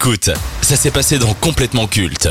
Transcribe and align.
Écoute, 0.00 0.30
ça 0.62 0.76
s'est 0.76 0.92
passé 0.92 1.18
dans 1.18 1.34
Complètement 1.34 1.88
Culte. 1.88 2.28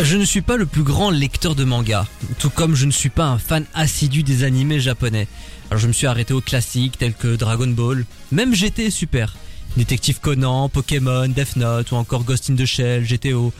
Je 0.00 0.16
ne 0.16 0.24
suis 0.24 0.40
pas 0.40 0.56
le 0.56 0.64
plus 0.64 0.82
grand 0.82 1.10
lecteur 1.10 1.54
de 1.54 1.64
manga, 1.64 2.06
tout 2.38 2.48
comme 2.48 2.74
je 2.74 2.86
ne 2.86 2.90
suis 2.90 3.10
pas 3.10 3.26
un 3.26 3.36
fan 3.38 3.66
assidu 3.74 4.22
des 4.22 4.44
animés 4.44 4.80
japonais. 4.80 5.28
Alors 5.70 5.78
je 5.78 5.88
me 5.88 5.92
suis 5.92 6.06
arrêté 6.06 6.32
aux 6.32 6.40
classiques 6.40 6.96
tels 6.96 7.12
que 7.12 7.36
Dragon 7.36 7.66
Ball, 7.66 8.06
même 8.32 8.54
GT 8.54 8.88
super. 8.90 9.36
Détective 9.76 10.20
Conan, 10.20 10.68
Pokémon, 10.68 11.28
Death 11.28 11.56
Note 11.56 11.92
ou 11.92 11.96
encore 11.96 12.24
Ghost 12.24 12.50
in 12.50 12.56
the 12.56 12.66
Shell, 12.66 13.04
GTO. 13.04 13.52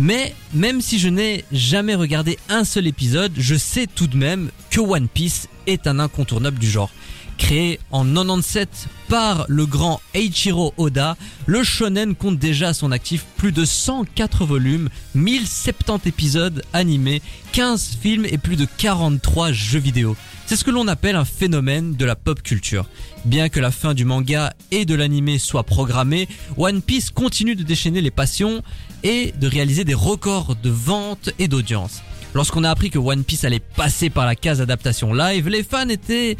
Mais 0.00 0.34
même 0.54 0.80
si 0.80 0.98
je 0.98 1.08
n'ai 1.08 1.44
jamais 1.52 1.94
regardé 1.94 2.38
un 2.48 2.64
seul 2.64 2.86
épisode, 2.86 3.32
je 3.36 3.54
sais 3.54 3.86
tout 3.86 4.06
de 4.06 4.16
même 4.16 4.50
que 4.70 4.80
One 4.80 5.08
Piece 5.08 5.48
est 5.66 5.86
un 5.86 5.98
incontournable 5.98 6.58
du 6.58 6.70
genre. 6.70 6.90
Créé 7.38 7.78
en 7.92 8.04
97 8.04 8.88
par 9.08 9.46
le 9.48 9.64
grand 9.64 10.02
Eiichiro 10.12 10.74
Oda, 10.76 11.16
le 11.46 11.62
shonen 11.62 12.14
compte 12.14 12.38
déjà 12.38 12.68
à 12.68 12.74
son 12.74 12.92
actif 12.92 13.24
plus 13.36 13.52
de 13.52 13.64
104 13.64 14.44
volumes, 14.44 14.90
1070 15.14 16.08
épisodes 16.08 16.62
animés, 16.72 17.22
15 17.52 17.96
films 18.00 18.26
et 18.26 18.36
plus 18.36 18.56
de 18.56 18.66
43 18.76 19.52
jeux 19.52 19.78
vidéo. 19.78 20.16
C'est 20.46 20.56
ce 20.56 20.64
que 20.64 20.70
l'on 20.70 20.88
appelle 20.88 21.16
un 21.16 21.24
phénomène 21.24 21.94
de 21.94 22.04
la 22.04 22.16
pop 22.16 22.42
culture. 22.42 22.86
Bien 23.24 23.48
que 23.48 23.60
la 23.60 23.70
fin 23.70 23.94
du 23.94 24.04
manga 24.04 24.52
et 24.70 24.84
de 24.84 24.94
l'animé 24.94 25.38
soit 25.38 25.62
programmée, 25.62 26.28
One 26.56 26.82
Piece 26.82 27.10
continue 27.10 27.54
de 27.54 27.62
déchaîner 27.62 28.00
les 28.00 28.10
passions 28.10 28.62
et 29.02 29.32
de 29.38 29.46
réaliser 29.46 29.84
des 29.84 29.94
records 29.94 30.56
de 30.56 30.70
vente 30.70 31.30
et 31.38 31.48
d'audience. 31.48 32.02
Lorsqu'on 32.34 32.64
a 32.64 32.70
appris 32.70 32.90
que 32.90 32.98
One 32.98 33.24
Piece 33.24 33.44
allait 33.44 33.58
passer 33.58 34.10
par 34.10 34.26
la 34.26 34.34
case 34.34 34.60
adaptation 34.60 35.14
live, 35.14 35.48
les 35.48 35.62
fans 35.62 35.88
étaient 35.88 36.36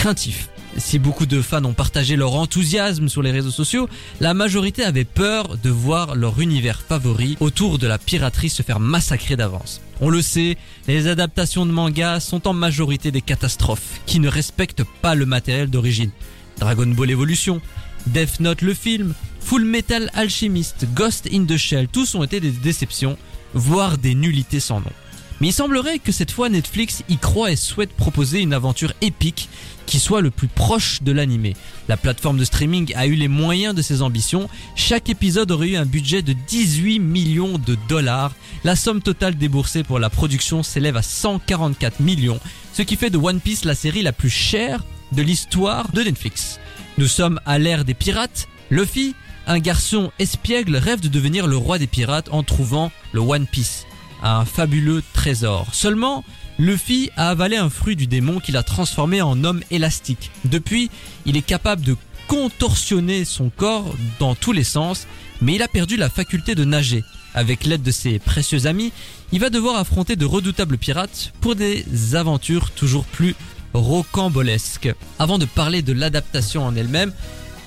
craintifs. 0.00 0.48
Si 0.78 0.98
beaucoup 0.98 1.26
de 1.26 1.42
fans 1.42 1.62
ont 1.66 1.74
partagé 1.74 2.16
leur 2.16 2.34
enthousiasme 2.34 3.10
sur 3.10 3.20
les 3.20 3.32
réseaux 3.32 3.50
sociaux, 3.50 3.86
la 4.22 4.32
majorité 4.32 4.82
avait 4.82 5.04
peur 5.04 5.58
de 5.62 5.68
voir 5.68 6.14
leur 6.14 6.40
univers 6.40 6.80
favori 6.80 7.36
autour 7.38 7.78
de 7.78 7.86
la 7.86 7.98
piraterie 7.98 8.48
se 8.48 8.62
faire 8.62 8.80
massacrer 8.80 9.36
d'avance. 9.36 9.82
On 10.00 10.08
le 10.08 10.22
sait, 10.22 10.56
les 10.88 11.06
adaptations 11.06 11.66
de 11.66 11.70
manga 11.70 12.18
sont 12.18 12.48
en 12.48 12.54
majorité 12.54 13.10
des 13.10 13.20
catastrophes 13.20 14.00
qui 14.06 14.20
ne 14.20 14.28
respectent 14.28 14.84
pas 15.02 15.14
le 15.14 15.26
matériel 15.26 15.68
d'origine. 15.68 16.12
Dragon 16.58 16.86
Ball 16.86 17.10
Evolution, 17.10 17.60
Death 18.06 18.40
Note 18.40 18.62
le 18.62 18.72
film, 18.72 19.12
Full 19.40 19.66
Metal 19.66 20.10
Alchemist, 20.14 20.86
Ghost 20.94 21.28
in 21.30 21.44
the 21.44 21.58
Shell, 21.58 21.88
tous 21.88 22.14
ont 22.14 22.24
été 22.24 22.40
des 22.40 22.52
déceptions, 22.52 23.18
voire 23.52 23.98
des 23.98 24.14
nullités 24.14 24.60
sans 24.60 24.80
nom. 24.80 24.92
Mais 25.40 25.48
il 25.48 25.52
semblerait 25.52 25.98
que 25.98 26.12
cette 26.12 26.30
fois 26.30 26.50
Netflix 26.50 27.02
y 27.08 27.16
croit 27.16 27.50
et 27.50 27.56
souhaite 27.56 27.92
proposer 27.92 28.40
une 28.40 28.52
aventure 28.52 28.92
épique 29.00 29.48
qui 29.86 29.98
soit 29.98 30.20
le 30.20 30.30
plus 30.30 30.48
proche 30.48 31.02
de 31.02 31.12
l'animé. 31.12 31.56
La 31.88 31.96
plateforme 31.96 32.36
de 32.36 32.44
streaming 32.44 32.92
a 32.94 33.06
eu 33.06 33.14
les 33.14 33.26
moyens 33.26 33.74
de 33.74 33.82
ses 33.82 34.02
ambitions. 34.02 34.48
Chaque 34.76 35.08
épisode 35.08 35.50
aurait 35.50 35.70
eu 35.70 35.76
un 35.76 35.86
budget 35.86 36.22
de 36.22 36.34
18 36.34 37.00
millions 37.00 37.58
de 37.58 37.76
dollars. 37.88 38.32
La 38.64 38.76
somme 38.76 39.00
totale 39.00 39.34
déboursée 39.36 39.82
pour 39.82 39.98
la 39.98 40.10
production 40.10 40.62
s'élève 40.62 40.96
à 40.96 41.02
144 41.02 42.00
millions, 42.00 42.38
ce 42.74 42.82
qui 42.82 42.96
fait 42.96 43.10
de 43.10 43.18
One 43.18 43.40
Piece 43.40 43.64
la 43.64 43.74
série 43.74 44.02
la 44.02 44.12
plus 44.12 44.30
chère 44.30 44.84
de 45.12 45.22
l'histoire 45.22 45.90
de 45.90 46.02
Netflix. 46.02 46.60
Nous 46.98 47.08
sommes 47.08 47.40
à 47.46 47.58
l'ère 47.58 47.84
des 47.84 47.94
pirates. 47.94 48.46
Luffy, 48.70 49.14
un 49.46 49.58
garçon 49.58 50.12
espiègle, 50.18 50.76
rêve 50.76 51.00
de 51.00 51.08
devenir 51.08 51.46
le 51.46 51.56
roi 51.56 51.78
des 51.78 51.86
pirates 51.86 52.28
en 52.30 52.42
trouvant 52.42 52.92
le 53.12 53.20
One 53.20 53.46
Piece 53.46 53.86
un 54.22 54.44
fabuleux 54.44 55.02
trésor. 55.12 55.66
Seulement, 55.72 56.24
Luffy 56.58 57.10
a 57.16 57.30
avalé 57.30 57.56
un 57.56 57.70
fruit 57.70 57.96
du 57.96 58.06
démon 58.06 58.38
qui 58.40 58.52
l'a 58.52 58.62
transformé 58.62 59.22
en 59.22 59.44
homme 59.44 59.62
élastique. 59.70 60.30
Depuis, 60.44 60.90
il 61.26 61.36
est 61.36 61.42
capable 61.42 61.82
de 61.82 61.96
contorsionner 62.28 63.24
son 63.24 63.50
corps 63.50 63.94
dans 64.18 64.34
tous 64.34 64.52
les 64.52 64.64
sens, 64.64 65.06
mais 65.40 65.54
il 65.54 65.62
a 65.62 65.68
perdu 65.68 65.96
la 65.96 66.10
faculté 66.10 66.54
de 66.54 66.64
nager. 66.64 67.02
Avec 67.34 67.64
l'aide 67.64 67.82
de 67.82 67.90
ses 67.90 68.18
précieux 68.18 68.66
amis, 68.66 68.92
il 69.32 69.40
va 69.40 69.50
devoir 69.50 69.76
affronter 69.76 70.16
de 70.16 70.26
redoutables 70.26 70.78
pirates 70.78 71.32
pour 71.40 71.54
des 71.54 71.84
aventures 72.14 72.70
toujours 72.70 73.04
plus 73.04 73.34
rocambolesques. 73.72 74.92
Avant 75.18 75.38
de 75.38 75.44
parler 75.44 75.82
de 75.82 75.92
l'adaptation 75.92 76.64
en 76.64 76.74
elle-même, 76.76 77.12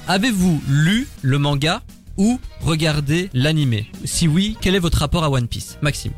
avez-vous 0.07 0.61
lu 0.67 1.07
le 1.21 1.39
manga 1.39 1.81
ou 2.17 2.39
regardé 2.61 3.29
l'animé? 3.33 3.89
Si 4.05 4.27
oui, 4.27 4.57
quel 4.61 4.75
est 4.75 4.79
votre 4.79 4.99
rapport 4.99 5.23
à 5.23 5.29
One 5.29 5.47
Piece? 5.47 5.77
Maxime 5.81 6.13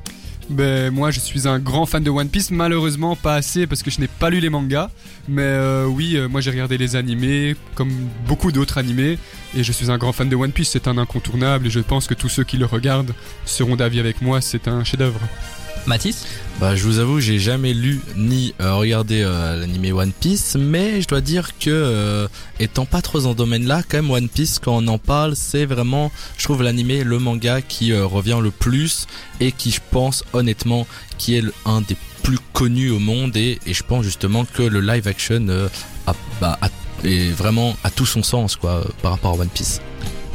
ben, 0.49 0.93
moi, 0.93 1.11
je 1.11 1.19
suis 1.19 1.47
un 1.47 1.59
grand 1.59 1.85
fan 1.85 2.03
de 2.03 2.09
One 2.09 2.29
Piece. 2.29 2.51
Malheureusement, 2.51 3.15
pas 3.15 3.35
assez 3.35 3.65
parce 3.67 3.83
que 3.83 3.89
je 3.89 3.99
n'ai 3.99 4.07
pas 4.07 4.29
lu 4.29 4.39
les 4.39 4.49
mangas. 4.49 4.89
Mais 5.27 5.41
euh, 5.41 5.85
oui, 5.85 6.15
euh, 6.15 6.27
moi 6.27 6.41
j'ai 6.41 6.51
regardé 6.51 6.77
les 6.77 6.95
animés, 6.95 7.55
comme 7.73 7.91
beaucoup 8.27 8.51
d'autres 8.51 8.77
animés. 8.77 9.17
Et 9.55 9.63
je 9.63 9.71
suis 9.71 9.89
un 9.89 9.97
grand 9.97 10.11
fan 10.11 10.29
de 10.29 10.35
One 10.35 10.51
Piece. 10.51 10.69
C'est 10.69 10.87
un 10.87 10.97
incontournable. 10.97 11.67
Et 11.67 11.69
je 11.69 11.79
pense 11.79 12.07
que 12.07 12.13
tous 12.13 12.29
ceux 12.29 12.43
qui 12.43 12.57
le 12.57 12.65
regardent 12.65 13.13
seront 13.45 13.75
d'avis 13.75 13.99
avec 13.99 14.21
moi. 14.21 14.41
C'est 14.41 14.67
un 14.67 14.83
chef-d'œuvre. 14.83 15.19
Mathis 15.87 16.25
Bah, 16.59 16.75
je 16.75 16.83
vous 16.83 16.99
avoue, 16.99 17.19
j'ai 17.19 17.37
jamais 17.37 17.73
lu 17.73 18.01
ni 18.15 18.53
euh, 18.59 18.73
regardé 18.75 19.21
euh, 19.21 19.59
l'animé 19.59 19.91
One 19.91 20.11
Piece, 20.11 20.55
mais 20.59 21.01
je 21.01 21.07
dois 21.07 21.21
dire 21.21 21.57
que 21.59 21.69
euh, 21.69 22.27
étant 22.59 22.85
pas 22.85 23.01
trop 23.01 23.21
dans 23.21 23.31
ce 23.31 23.37
domaine-là, 23.37 23.83
quand 23.87 23.97
même 23.97 24.09
One 24.09 24.29
Piece, 24.29 24.59
quand 24.59 24.75
on 24.75 24.87
en 24.87 24.97
parle, 24.97 25.35
c'est 25.35 25.65
vraiment, 25.65 26.11
je 26.37 26.43
trouve 26.45 26.63
l'animé, 26.63 27.03
le 27.03 27.19
manga 27.19 27.61
qui 27.61 27.93
revient 27.93 28.39
le 28.41 28.51
plus 28.51 29.05
et 29.39 29.51
qui, 29.51 29.71
je 29.71 29.81
pense, 29.91 30.23
honnêtement, 30.33 30.87
qui 31.17 31.35
est 31.35 31.43
un 31.65 31.81
des 31.81 31.95
plus 32.23 32.39
connus 32.53 32.89
au 32.89 32.99
monde 32.99 33.37
et, 33.37 33.59
et 33.67 33.73
je 33.75 33.83
pense 33.83 34.03
justement 34.03 34.45
que 34.45 34.63
le 34.63 34.81
live 34.81 35.07
action 35.07 35.69
a, 36.07 36.13
bah, 36.41 36.57
a, 36.61 36.69
est 37.03 37.29
vraiment 37.31 37.77
à 37.83 37.91
tout 37.91 38.07
son 38.07 38.23
sens 38.23 38.55
quoi 38.55 38.83
par 39.03 39.11
rapport 39.11 39.33
à 39.33 39.41
One 39.41 39.49
Piece. 39.49 39.81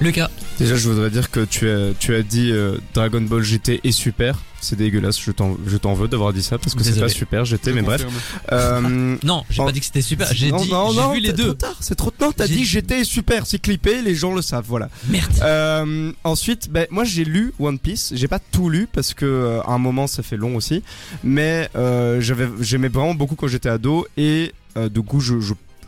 Lucas 0.01 0.31
Déjà, 0.59 0.77
je 0.77 0.89
voudrais 0.89 1.11
dire 1.11 1.31
que 1.31 1.41
tu 1.41 1.69
as, 1.71 1.95
tu 1.99 2.15
as 2.15 2.23
dit 2.23 2.53
Dragon 2.95 3.23
Ball 3.23 3.43
GT 3.43 3.81
est 3.83 3.93
super. 3.93 4.37
C'est 4.61 4.77
dégueulasse, 4.77 5.19
je 5.21 5.31
t'en, 5.31 5.57
je 5.67 5.77
t'en 5.77 5.95
veux 5.95 6.07
d'avoir 6.09 6.33
dit 6.33 6.43
ça 6.43 6.59
parce 6.59 6.75
que 6.75 6.83
c'est 6.85 7.01
pas 7.01 7.09
super, 7.09 7.45
j'étais, 7.45 7.73
mais 7.73 7.83
bref. 7.83 8.05
Euh, 8.53 9.17
Non, 9.25 9.45
j'ai 9.51 9.63
pas 9.65 9.73
dit 9.73 9.81
que 9.81 9.87
c'était 9.87 10.03
super. 10.03 10.29
J'ai 10.33 10.47
dit, 10.53 10.71
non, 10.71 10.93
non, 10.93 11.13
j'ai 11.13 11.15
vu 11.15 11.21
les 11.21 11.29
c'est 11.31 11.37
deux. 11.37 11.45
trop 11.47 11.55
tard, 11.55 11.77
c'est 11.81 11.95
trop 11.95 12.11
tard. 12.11 12.33
T'as 12.37 12.47
J'ai- 12.47 12.55
dit 12.57 12.65
j'étais 12.65 13.05
super, 13.05 13.47
c'est 13.47 13.59
clippé, 13.59 14.03
les 14.03 14.15
gens 14.15 14.35
le 14.35 14.43
savent, 14.43 14.65
voilà. 14.69 14.89
Merde. 15.09 15.33
Euh, 15.43 16.13
ensuite, 16.25 16.71
ben, 16.71 16.87
moi 16.91 17.05
j'ai 17.05 17.25
lu 17.25 17.53
One 17.59 17.79
Piece. 17.79 18.13
J'ai 18.15 18.29
pas 18.29 18.39
tout 18.39 18.69
lu 18.71 18.87
parce 18.93 19.15
que 19.15 19.25
euh, 19.25 19.63
à 19.63 19.73
un 19.73 19.79
moment 19.79 20.07
ça 20.07 20.23
fait 20.23 20.37
long 20.37 20.57
aussi, 20.57 20.83
mais 21.25 21.69
euh, 21.77 22.21
j'avais, 22.21 22.49
j'aimais 22.61 22.89
vraiment 22.89 23.15
beaucoup 23.15 23.35
quand 23.37 23.49
j'étais 23.49 23.69
ado 23.69 24.07
et 24.17 24.53
euh, 24.77 24.89
du 24.89 25.03
coup 25.03 25.21
je, 25.21 25.35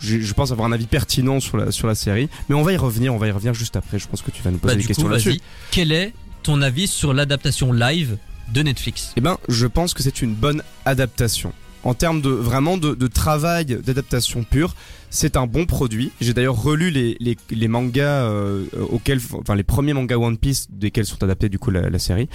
je 0.01 0.33
pense 0.33 0.51
avoir 0.51 0.67
un 0.69 0.73
avis 0.73 0.87
pertinent 0.87 1.39
sur 1.41 1.57
la, 1.57 1.71
sur 1.71 1.87
la 1.87 1.95
série, 1.95 2.29
mais 2.49 2.55
on 2.55 2.63
va 2.63 2.73
y 2.73 2.77
revenir, 2.77 3.15
on 3.15 3.19
va 3.19 3.29
y 3.29 3.31
revenir 3.31 3.55
juste 3.55 3.77
après. 3.77 3.99
Je 3.99 4.09
pense 4.09 4.23
que 4.23 4.31
tu 4.31 4.43
vas 4.43 4.51
nous 4.51 4.59
poser 4.59 4.73
Bah, 4.75 4.77
des 4.77 4.83
du 4.83 4.89
questions 4.89 5.09
là-dessus. 5.09 5.41
Quel 5.71 5.93
est 5.93 6.13
ton 6.43 6.61
avis 6.63 6.89
sur 6.89 7.13
l'adaptation 7.15 7.73
live 7.73 8.17
de 8.53 8.63
Netflix 8.63 9.13
Eh 9.17 9.21
ben, 9.21 9.39
je 9.49 9.67
pense 9.67 9.95
que 9.95 10.03
c'est 10.03 10.23
une 10.23 10.35
bonne 10.35 10.63
adaptation. 10.85 11.53
En 11.85 11.95
termes 11.95 12.21
de 12.21 12.31
vraiment 12.31 12.77
de, 12.77 12.95
de 12.95 13.07
travail 13.09 13.65
d'adaptation 13.65 14.45
pure, 14.45 14.75
c'est 15.13 15.37
un 15.37 15.47
bon 15.47 15.67
produit. 15.67 16.11
J'ai 16.21 16.33
d'ailleurs 16.33 16.61
relu 16.61 16.91
les, 16.91 17.17
les, 17.21 17.37
les 17.51 17.69
mangas 17.69 18.25
euh, 18.25 18.65
auxquels, 18.91 19.21
enfin 19.35 19.55
les 19.55 19.63
premiers 19.63 19.93
mangas 19.93 20.17
One 20.17 20.39
Piece 20.39 20.67
desquels 20.71 21.07
sont 21.07 21.23
adaptés 21.23 21.49
du 21.49 21.59
coup 21.59 21.71
la, 21.71 21.91
la 21.91 21.99
série, 21.99 22.29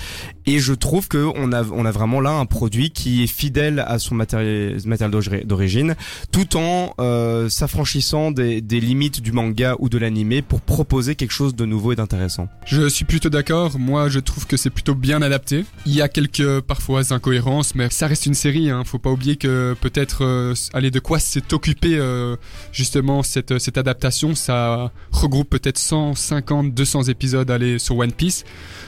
et 0.45 0.59
je 0.59 0.73
trouve 0.73 1.07
que 1.07 1.27
on 1.35 1.51
a 1.51 1.63
on 1.65 1.83
a 1.85 1.91
vraiment 1.91 2.21
là 2.21 2.31
un 2.31 2.45
produit 2.45 2.91
qui 2.91 3.23
est 3.23 3.27
fidèle 3.27 3.83
à 3.85 3.99
son 3.99 4.15
matériel 4.15 4.77
matériel 4.85 5.11
d'ori- 5.11 5.45
d'origine, 5.45 5.95
tout 6.31 6.55
en 6.55 6.93
euh, 7.01 7.49
s'affranchissant 7.49 8.31
des, 8.31 8.61
des 8.61 8.79
limites 8.79 9.21
du 9.21 9.31
manga 9.31 9.75
ou 9.79 9.89
de 9.89 9.97
l'animé 9.97 10.43
pour 10.43 10.61
proposer 10.61 11.15
quelque 11.15 11.33
chose 11.33 11.55
de 11.55 11.65
nouveau 11.65 11.93
et 11.93 11.95
d'intéressant. 11.95 12.47
Je 12.65 12.87
suis 12.87 13.05
plutôt 13.05 13.29
d'accord. 13.29 13.79
Moi, 13.79 14.09
je 14.09 14.19
trouve 14.19 14.45
que 14.45 14.55
c'est 14.57 14.69
plutôt 14.69 14.93
bien 14.93 15.21
adapté. 15.23 15.65
Il 15.87 15.95
y 15.95 16.01
a 16.01 16.07
quelques 16.07 16.61
parfois 16.61 17.01
incohérences, 17.11 17.73
mais 17.73 17.89
ça 17.89 18.05
reste 18.05 18.27
une 18.27 18.35
série. 18.35 18.69
Hein. 18.69 18.83
Faut 18.85 18.99
pas 18.99 19.09
oublier 19.09 19.35
que 19.37 19.75
peut-être, 19.81 20.23
euh, 20.23 20.53
allez, 20.73 20.91
de 20.91 20.99
quoi 20.99 21.17
s'est 21.19 21.53
occupé 21.53 21.95
euh, 21.97 22.35
justement 22.71 23.23
cette 23.23 23.57
cette 23.59 23.77
adaptation. 23.77 24.35
Ça 24.35 24.91
regroupe 25.11 25.49
peut-être 25.49 25.77
150, 25.77 26.73
200 26.73 27.03
épisodes 27.03 27.49
allez 27.49 27.79
sur 27.79 27.97
One 27.97 28.11
Piece. 28.11 28.45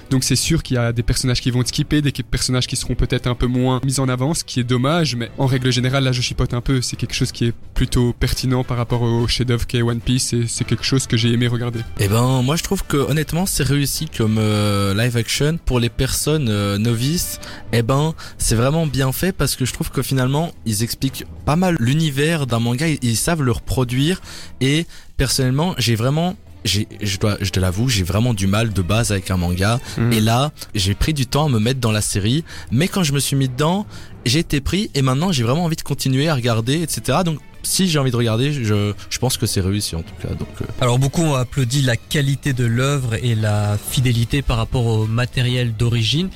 Donc 0.10 0.24
c'est 0.24 0.36
sûr 0.36 0.64
qu'il 0.64 0.76
y 0.76 0.80
a 0.80 0.92
des 0.92 1.04
personnages 1.04 1.42
qui 1.42 1.52
vont 1.52 1.62
être 1.62 1.72
des 1.88 2.12
personnages 2.24 2.68
qui 2.68 2.76
seront 2.76 2.96
peut-être 2.96 3.28
un 3.28 3.36
peu 3.36 3.48
moins 3.48 3.80
mis 3.84 4.00
en 4.00 4.10
avant, 4.10 4.34
ce 4.34 4.44
qui 4.44 4.60
est 4.60 4.64
dommage. 4.64 5.16
Mais 5.16 5.30
en 5.38 5.46
règle 5.46 5.72
générale, 5.72 6.04
là, 6.04 6.12
je 6.12 6.22
chipote 6.22 6.54
un 6.54 6.62
peu. 6.62 6.82
C'est 6.82 6.96
quelque 6.96 7.14
chose 7.14 7.32
qui 7.32 7.46
est 7.46 7.54
plutôt 7.74 8.14
pertinent 8.14 8.64
par 8.64 8.78
rapport 8.78 9.02
au 9.02 9.28
chef-d'œuvre 9.28 9.66
qu'est 9.68 9.82
One 9.82 10.00
Piece. 10.00 10.34
Et 10.34 10.48
c'est 10.48 10.66
quelque 10.66 10.84
chose 10.84 11.08
que 11.08 11.18
j'ai 11.18 11.32
aimé 11.32 11.48
regarder. 11.48 11.80
Eh 12.00 12.08
ben, 12.08 12.42
moi 12.42 12.56
je 12.56 12.64
trouve 12.64 12.84
que 12.84 12.98
honnêtement 12.98 13.46
c'est 13.46 13.64
réussi 13.64 14.08
comme 14.08 14.38
euh, 14.38 14.94
live 14.94 15.18
action 15.18 15.58
pour 15.66 15.80
les 15.80 15.90
personnes 15.90 16.50
euh, 16.50 16.78
novices. 16.78 17.40
Eh 17.72 17.82
ben, 17.82 18.14
c'est 18.38 18.56
vraiment 18.56 18.88
bien 18.88 19.12
fait 19.12 19.32
parce 19.32 19.56
que 19.56 19.66
je 19.66 19.74
trouve 19.74 19.92
que 19.92 20.02
finalement 20.02 20.52
ils 20.66 20.84
expliquent 20.84 21.26
pas 21.46 21.56
mal 21.56 21.78
l'univers 21.80 22.48
d'un 22.48 22.60
manga, 22.60 22.88
ils, 22.88 23.18
savent 23.18 23.42
le 23.42 23.52
reproduire 23.70 24.22
et 24.62 24.86
personnellement 25.18 25.76
j'ai 25.78 25.96
vraiment 25.96 26.36
je 26.66 27.18
dois, 27.20 27.38
je 27.40 27.52
te 27.52 27.60
l'avoue, 27.60 27.88
j'ai 27.88 28.04
vraiment 28.04 28.34
du 28.34 28.46
mal 28.46 28.74
de 28.74 28.82
base 28.82 29.14
avec 29.14 29.32
un 29.32 29.38
manga. 29.38 29.80
Mhm. 29.98 30.12
Et 30.12 30.20
là, 30.20 30.52
j'ai 30.76 30.94
pris 30.94 31.14
du 31.14 31.26
temps 31.26 31.46
à 31.46 31.50
me 31.50 31.58
mettre 31.58 31.80
dans 31.80 31.94
la 31.94 32.02
série. 32.02 32.44
Mais 32.70 32.90
quand 32.90 33.02
je 33.02 33.14
me 33.14 33.20
suis 33.20 33.38
mis 33.38 33.48
dedans, 33.48 33.86
j'ai 34.26 34.40
été 34.40 34.60
pris 34.60 34.92
et 34.94 35.02
maintenant 35.02 35.32
j'ai 35.32 35.44
vraiment 35.44 35.64
envie 35.64 35.78
de 35.78 35.84
continuer 35.84 36.28
à 36.28 36.36
regarder, 36.36 36.82
etc. 36.82 37.20
Donc, 37.24 37.40
si 37.64 37.88
j'ai 37.88 37.98
envie 37.98 38.12
de 38.12 38.16
regarder, 38.18 38.52
je, 38.52 38.92
je 39.10 39.20
pense 39.20 39.38
que 39.38 39.46
c'est 39.46 39.62
réussi 39.62 39.96
en 39.96 40.02
tout 40.02 40.14
cas. 40.22 40.34
Donc, 40.34 40.50
euh, 40.62 40.66
Alors 40.82 41.00
beaucoup 41.00 41.22
ont 41.22 41.36
applaudi 41.36 41.82
la 41.82 41.96
qualité 41.96 42.52
de 42.52 42.66
l'œuvre 42.66 43.14
et 43.24 43.36
la 43.36 43.78
fidélité 43.78 44.42
par 44.42 44.58
rapport 44.58 44.86
au 44.86 45.06
matériel 45.08 45.74
d'origine. 45.74 46.30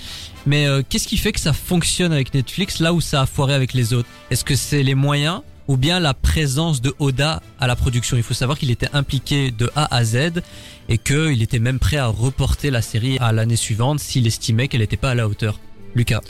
Mais 0.45 0.68
euh, 0.68 0.83
qu'est-ce 0.88 1.07
qui 1.09 1.18
fait 1.18 1.33
que 1.33 1.39
ça 1.41 1.51
fonctionne 1.51 2.13
avec 2.13 2.33
Netflix 2.33 2.79
là 2.79 2.94
où 2.94 3.01
ça 3.01 3.21
a 3.21 3.25
foiré 3.25 3.53
avec 3.53 3.74
les 3.74 3.94
autres? 3.94 4.07
Est-ce 4.31 4.45
que 4.45 4.56
c'est 4.56 4.83
les 4.83 4.95
moyens 4.95 5.41
ou 5.68 5.77
bien 5.77 6.00
la 6.00 6.13
présence 6.13 6.81
de 6.81 6.94
Oda 7.00 7.42
à 7.60 7.68
la 7.68 7.75
production 7.75 8.18
Il 8.18 8.24
faut 8.24 8.33
savoir 8.33 8.57
qu'il 8.57 8.71
était 8.71 8.89
impliqué 8.94 9.51
de 9.51 9.69
A 9.75 9.94
à 9.95 10.04
Z 10.04 10.42
et 10.89 10.98
qu'il 10.98 11.42
était 11.42 11.60
même 11.60 11.80
prêt 11.80 11.98
à 11.98 12.07
reporter 12.07 12.71
la 12.71 12.81
série 12.81 13.18
à 13.19 13.31
l'année 13.31 13.56
suivante 13.56 14.00
s'il 14.00 14.27
estimait 14.27 14.68
qu'elle 14.68 14.81
n'était 14.81 14.98
pas 14.98 15.12
à 15.12 15.15
la 15.15 15.27
hauteur. 15.27 15.60
Lucas. 15.95 16.21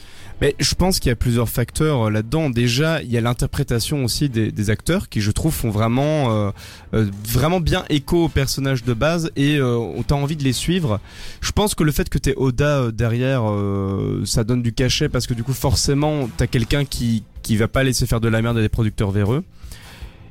Mais 0.42 0.56
je 0.60 0.76
pense 0.76 1.00
qu'il 1.00 1.10
y 1.10 1.14
a 1.14 1.16
plusieurs 1.16 1.48
facteurs 1.48 2.08
euh, 2.08 2.10
là-dedans. 2.10 2.50
Déjà, 2.50 3.02
il 3.02 3.12
y 3.12 3.18
a 3.18 3.22
l'interprétation 3.22 4.04
aussi 4.04 4.30
des, 4.30 4.70
acteurs 4.70 5.08
qui, 5.08 5.22
je 5.22 5.32
trouve, 5.32 5.54
font 5.54 5.70
vraiment, 5.70 6.32
euh, 6.32 6.52
euh, 6.94 7.10
vraiment 7.26 7.60
bien 7.60 7.86
écho 7.90 8.26
aux 8.26 8.30
personnages 8.30 8.84
de 8.84 8.94
base 8.94 9.32
et 9.36 9.58
euh, 9.58 9.78
on 9.78 10.04
envie 10.14 10.36
de 10.36 10.44
les 10.44 10.54
suivre. 10.54 11.00
Je 11.42 11.52
pense 11.52 11.76
que 11.76 11.84
le 11.84 11.92
fait 11.92 12.10
que 12.10 12.18
t'aies 12.18 12.36
Oda 12.38 12.80
euh, 12.80 12.92
derrière, 12.92 13.50
euh, 13.50 14.24
ça 14.26 14.44
donne 14.44 14.62
du 14.62 14.74
cachet 14.74 15.10
parce 15.10 15.28
que 15.28 15.34
du 15.34 15.44
coup, 15.44 15.54
forcément, 15.54 16.30
t'as 16.38 16.48
quelqu'un 16.48 16.86
qui 16.86 17.24
qui 17.44 17.56
va 17.57 17.68
pas 17.68 17.84
laisser 17.84 18.07
faire 18.07 18.19
de 18.22 18.28
la 18.28 18.42
merde 18.42 18.57
à 18.57 18.62
des 18.62 18.69
producteurs 18.69 19.12
véreux. 19.12 19.44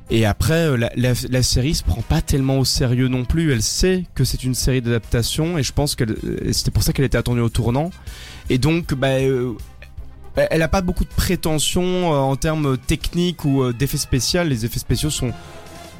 Et 0.09 0.25
après, 0.25 0.67
euh, 0.67 0.75
la, 0.77 0.91
la, 0.97 1.13
la 1.29 1.43
série 1.43 1.73
se 1.75 1.83
prend 1.83 2.01
pas 2.01 2.21
tellement 2.21 2.59
au 2.59 2.65
sérieux 2.65 3.07
non 3.07 3.23
plus. 3.23 3.53
Elle 3.53 3.63
sait 3.63 4.03
que 4.15 4.25
c'est 4.25 4.43
une 4.43 4.53
série 4.53 4.81
d'adaptation 4.81 5.57
et 5.57 5.63
je 5.63 5.71
pense 5.71 5.95
que 5.95 6.03
c'était 6.51 6.71
pour 6.71 6.83
ça 6.83 6.91
qu'elle 6.91 7.05
était 7.05 7.17
attendue 7.17 7.39
au 7.39 7.49
tournant. 7.49 7.89
Et 8.49 8.57
donc, 8.57 8.93
bah, 8.93 9.07
euh, 9.07 9.53
elle 10.35 10.61
a 10.61 10.67
pas 10.67 10.81
beaucoup 10.81 11.05
de 11.05 11.09
prétentions 11.15 12.13
euh, 12.13 12.17
en 12.17 12.35
termes 12.35 12.77
techniques 12.77 13.45
ou 13.45 13.63
euh, 13.63 13.71
d'effets 13.73 13.97
spéciaux. 13.97 14.43
Les 14.43 14.65
effets 14.65 14.79
spéciaux 14.79 15.09
sont 15.09 15.31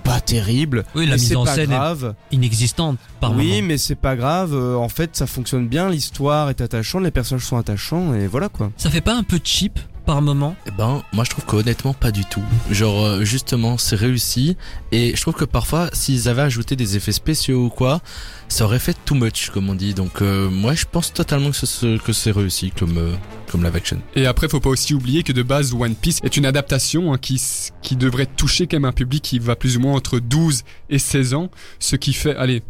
pas 0.03 0.19
terribles. 0.19 0.83
Oui, 0.95 1.05
la 1.05 1.15
mise 1.15 1.33
en 1.35 1.45
pas 1.45 1.55
scène 1.55 1.69
grave. 1.69 2.13
est 2.31 2.35
inexistante 2.35 2.97
par 3.21 3.31
oui, 3.35 3.55
moment. 3.55 3.67
mais 3.69 3.77
c'est 3.77 3.95
pas 3.95 4.17
grave. 4.17 4.53
Euh, 4.53 4.75
en 4.75 4.89
fait, 4.89 5.15
ça 5.15 5.27
fonctionne 5.27 5.67
bien. 5.69 5.89
L'histoire 5.89 6.49
est 6.49 6.59
attachante, 6.59 7.03
les 7.03 7.11
personnages 7.11 7.45
sont 7.45 7.57
attachants 7.57 8.13
et 8.13 8.27
voilà 8.27 8.49
quoi. 8.49 8.69
Ça 8.75 8.89
fait 8.89 9.01
pas 9.01 9.15
un 9.15 9.23
peu 9.23 9.39
cheap 9.41 9.79
par 10.05 10.21
moment 10.21 10.55
Eh 10.67 10.71
ben, 10.71 11.01
moi 11.13 11.23
je 11.23 11.29
trouve 11.29 11.45
qu'honnêtement 11.45 11.93
pas 11.93 12.11
du 12.11 12.25
tout. 12.25 12.43
Genre 12.69 13.05
euh, 13.05 13.23
justement 13.23 13.77
c'est 13.77 13.95
réussi 13.95 14.57
et 14.91 15.15
je 15.15 15.21
trouve 15.21 15.33
que 15.33 15.45
parfois 15.45 15.89
s'ils 15.93 16.29
avaient 16.29 16.41
ajouté 16.41 16.75
des 16.75 16.95
effets 16.95 17.11
spéciaux 17.11 17.65
ou 17.65 17.69
quoi, 17.69 18.01
ça 18.49 18.65
aurait 18.65 18.79
fait 18.79 18.97
too 19.05 19.15
much 19.15 19.49
comme 19.49 19.69
on 19.69 19.75
dit. 19.75 19.93
Donc 19.93 20.21
euh, 20.21 20.49
moi 20.49 20.73
je 20.73 20.85
pense 20.91 21.13
totalement 21.13 21.51
que 21.51 21.65
c'est 21.65 21.97
que 22.03 22.13
c'est 22.13 22.31
réussi 22.31 22.71
comme 22.71 22.97
euh, 22.97 23.15
comme 23.53 23.63
live 23.63 23.75
action. 23.75 24.01
Et 24.15 24.25
après, 24.25 24.49
faut 24.49 24.59
pas 24.59 24.71
aussi 24.71 24.95
oublier 24.95 25.21
que 25.21 25.31
de 25.31 25.43
base, 25.43 25.73
One 25.73 25.93
Piece 25.93 26.19
est 26.23 26.37
une 26.37 26.45
adaptation 26.47 27.13
hein, 27.13 27.19
qui, 27.19 27.39
qui 27.83 27.95
devrait 27.95 28.25
toucher 28.25 28.65
quand 28.65 28.77
même 28.77 28.85
un 28.85 28.91
public 28.91 29.21
qui 29.21 29.37
va 29.37 29.55
plus 29.55 29.77
ou 29.77 29.81
moins 29.81 29.93
entre 29.93 30.19
12 30.19 30.63
et 30.89 30.97
16 30.97 31.35
ans, 31.35 31.51
ce 31.77 31.95
qui 31.95 32.13
fait, 32.13 32.35
allez, 32.35 32.63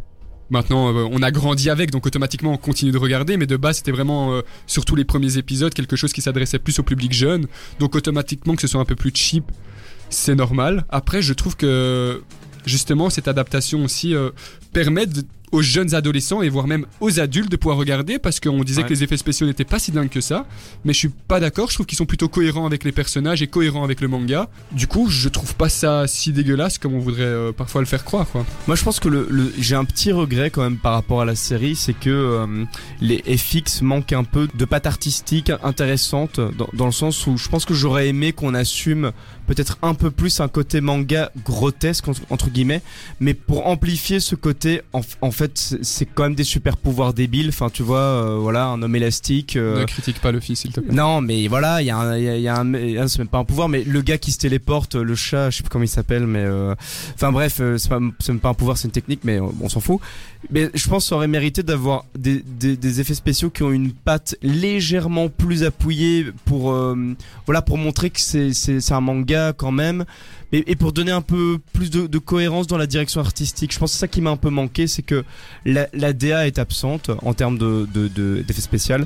maintenant 0.50 0.88
euh, 0.94 1.08
on 1.10 1.22
a 1.22 1.30
grandi 1.30 1.70
avec, 1.70 1.90
donc 1.90 2.06
automatiquement 2.06 2.52
on 2.52 2.56
continue 2.56 2.92
de 2.92 2.98
regarder, 2.98 3.36
mais 3.36 3.46
de 3.46 3.56
base 3.56 3.76
c'était 3.78 3.92
vraiment, 3.92 4.32
euh, 4.34 4.42
surtout 4.66 4.96
les 4.96 5.04
premiers 5.04 5.38
épisodes, 5.38 5.72
quelque 5.74 5.96
chose 5.96 6.12
qui 6.12 6.22
s'adressait 6.22 6.58
plus 6.58 6.78
au 6.78 6.82
public 6.82 7.12
jeune, 7.12 7.46
donc 7.78 7.94
automatiquement 7.94 8.54
que 8.54 8.62
ce 8.62 8.68
soit 8.68 8.80
un 8.80 8.84
peu 8.84 8.96
plus 8.96 9.12
cheap, 9.14 9.44
c'est 10.10 10.34
normal. 10.34 10.84
Après, 10.90 11.22
je 11.22 11.32
trouve 11.32 11.56
que 11.56 12.22
justement 12.66 13.10
cette 13.10 13.28
adaptation 13.28 13.84
aussi 13.84 14.14
euh, 14.14 14.30
permet 14.72 15.06
de- 15.06 15.24
aux 15.54 15.62
jeunes 15.62 15.94
adolescents 15.94 16.42
et 16.42 16.48
voire 16.48 16.66
même 16.66 16.84
aux 17.00 17.20
adultes 17.20 17.50
de 17.50 17.56
pouvoir 17.56 17.78
regarder 17.78 18.18
parce 18.18 18.40
qu'on 18.40 18.62
disait 18.64 18.82
Ouais. 18.82 18.88
que 18.88 18.92
les 18.94 19.02
effets 19.04 19.16
spéciaux 19.16 19.46
n'étaient 19.46 19.64
pas 19.64 19.78
si 19.78 19.92
dingues 19.92 20.08
que 20.08 20.20
ça 20.20 20.46
mais 20.84 20.92
je 20.92 20.98
suis 20.98 21.08
pas 21.08 21.40
d'accord. 21.40 21.68
Je 21.70 21.74
trouve 21.74 21.86
qu'ils 21.86 21.96
sont 21.98 22.06
plutôt 22.06 22.28
cohérents 22.28 22.66
avec 22.66 22.84
les 22.84 22.92
personnages 22.92 23.40
et 23.42 23.46
cohérents 23.46 23.84
avec 23.84 24.00
le 24.00 24.08
manga. 24.08 24.48
Du 24.72 24.86
coup, 24.86 25.08
je 25.08 25.28
trouve 25.28 25.54
pas 25.54 25.68
ça 25.68 26.06
si 26.06 26.32
dégueulasse 26.32 26.78
comme 26.78 26.94
on 26.94 26.98
voudrait 26.98 27.22
euh, 27.22 27.52
parfois 27.52 27.80
le 27.80 27.86
faire 27.86 28.04
croire, 28.04 28.26
quoi. 28.28 28.44
Moi, 28.66 28.76
je 28.76 28.82
pense 28.82 29.00
que 29.00 29.08
le, 29.08 29.26
le- 29.30 29.52
j'ai 29.58 29.74
un 29.76 29.84
petit 29.84 30.12
regret 30.12 30.50
quand 30.50 30.62
même 30.62 30.76
par 30.78 30.92
rapport 30.94 31.20
à 31.20 31.24
la 31.24 31.34
série, 31.36 31.76
c'est 31.76 31.92
que 31.94 32.10
euh, 32.10 32.64
les 33.00 33.22
FX 33.36 33.82
manquent 33.82 34.12
un 34.12 34.24
peu 34.24 34.48
de 34.54 34.64
patte 34.64 34.86
artistique 34.86 35.50
intéressante 35.62 36.40
dans, 36.58 36.68
dans 36.72 36.86
le 36.86 36.92
sens 36.92 37.26
où 37.26 37.36
je 37.36 37.48
pense 37.48 37.64
que 37.64 37.74
j'aurais 37.74 38.08
aimé 38.08 38.32
qu'on 38.32 38.54
assume 38.54 39.12
peut-être 39.46 39.78
un 39.82 39.94
peu 39.94 40.10
plus 40.10 40.40
un 40.40 40.48
côté 40.48 40.80
manga 40.80 41.30
grotesque 41.44 42.06
entre, 42.30 42.48
guillemets, 42.50 42.80
mais 43.20 43.34
pour 43.34 43.66
amplifier 43.66 44.18
ce 44.20 44.34
côté, 44.34 44.80
en, 44.94 45.02
en 45.20 45.30
fait, 45.30 45.43
c'est 45.54 45.84
c'est 45.84 46.06
quand 46.06 46.24
même 46.24 46.34
des 46.34 46.44
super 46.44 46.76
pouvoirs 46.76 47.12
débiles. 47.14 47.48
Enfin, 47.50 47.68
tu 47.70 47.82
vois, 47.82 47.98
euh, 47.98 48.38
voilà, 48.40 48.66
un 48.66 48.82
homme 48.82 48.96
élastique. 48.96 49.56
euh, 49.56 49.80
Ne 49.80 49.84
critique 49.84 50.20
pas 50.20 50.32
le 50.32 50.40
fils, 50.40 50.60
s'il 50.60 50.72
te 50.72 50.80
plaît. 50.80 50.94
non, 50.94 51.20
mais 51.20 51.46
voilà, 51.48 51.82
il 51.82 51.86
y 51.86 51.90
a 51.90 51.96
un, 51.98 52.18
y 52.18 52.28
a- 52.28 52.36
il 52.36 52.42
y 52.42 52.48
a 52.48 52.58
un, 52.58 53.08
c'est 53.08 53.18
même 53.18 53.28
pas 53.28 53.38
un 53.38 53.44
pouvoir, 53.44 53.68
mais 53.68 53.84
le 53.84 54.00
gars 54.02 54.18
qui 54.18 54.32
se 54.32 54.38
téléporte, 54.38 54.94
le 54.94 55.14
chat, 55.14 55.50
je 55.50 55.58
sais 55.58 55.62
plus 55.62 55.70
comment 55.70 55.84
il 55.84 55.88
s'appelle, 55.88 56.26
mais 56.26 56.44
euh, 56.44 56.74
enfin 57.14 57.30
bref, 57.32 57.60
c'est 57.76 57.88
pas, 57.88 58.00
même 58.00 58.12
pas 58.40 58.48
un 58.48 58.54
pouvoir, 58.54 58.76
c'est 58.78 58.86
une 58.88 58.92
technique, 58.92 59.20
mais 59.24 59.38
on 59.40 59.68
s'en 59.68 59.80
fout. 59.80 60.00
Mais 60.50 60.68
je 60.74 60.88
pense 60.88 61.04
que 61.04 61.08
ça 61.08 61.16
aurait 61.16 61.28
mérité 61.28 61.62
d'avoir 61.62 62.04
des, 62.18 62.42
des, 62.46 62.76
des 62.76 63.00
effets 63.00 63.14
spéciaux 63.14 63.50
qui 63.50 63.62
ont 63.62 63.72
une 63.72 63.92
patte 63.92 64.36
légèrement 64.42 65.28
plus 65.28 65.62
appuyée 65.64 66.26
pour, 66.44 66.74
voilà, 67.46 67.62
pour 67.62 67.78
montrer 67.78 68.10
que 68.10 68.20
c'est 68.20 68.92
un 68.92 69.00
manga 69.00 69.52
quand 69.56 69.72
même. 69.72 70.04
Et, 70.54 70.70
et 70.70 70.76
pour 70.76 70.92
donner 70.92 71.10
un 71.10 71.20
peu 71.20 71.58
plus 71.72 71.90
de, 71.90 72.06
de 72.06 72.18
cohérence 72.18 72.66
dans 72.68 72.76
la 72.78 72.86
direction 72.86 73.20
artistique, 73.20 73.72
je 73.72 73.78
pense 73.78 73.90
que 73.90 73.94
c'est 73.94 74.00
ça 74.00 74.08
qui 74.08 74.20
m'a 74.20 74.30
un 74.30 74.36
peu 74.36 74.50
manqué, 74.50 74.86
c'est 74.86 75.02
que 75.02 75.24
la, 75.64 75.88
la 75.92 76.12
DA 76.12 76.46
est 76.46 76.58
absente 76.60 77.10
en 77.22 77.34
termes 77.34 77.58
de, 77.58 77.88
de, 77.92 78.06
de- 78.08 78.44
d'effets 78.46 78.60
spéciaux. 78.60 78.96